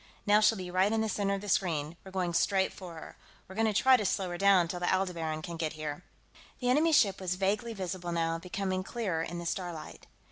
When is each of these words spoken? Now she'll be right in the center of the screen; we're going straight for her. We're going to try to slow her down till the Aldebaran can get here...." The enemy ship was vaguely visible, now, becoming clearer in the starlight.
Now 0.25 0.39
she'll 0.39 0.57
be 0.57 0.71
right 0.71 0.91
in 0.91 1.01
the 1.01 1.07
center 1.07 1.35
of 1.35 1.41
the 1.41 1.47
screen; 1.47 1.95
we're 2.03 2.09
going 2.09 2.33
straight 2.33 2.73
for 2.73 2.95
her. 2.95 3.17
We're 3.47 3.53
going 3.53 3.71
to 3.71 3.71
try 3.71 3.97
to 3.97 4.03
slow 4.03 4.29
her 4.31 4.37
down 4.39 4.67
till 4.67 4.79
the 4.79 4.91
Aldebaran 4.91 5.43
can 5.43 5.57
get 5.57 5.73
here...." 5.73 6.03
The 6.59 6.71
enemy 6.71 6.91
ship 6.91 7.21
was 7.21 7.35
vaguely 7.35 7.75
visible, 7.75 8.11
now, 8.11 8.39
becoming 8.39 8.81
clearer 8.81 9.21
in 9.21 9.37
the 9.37 9.45
starlight. 9.45 10.07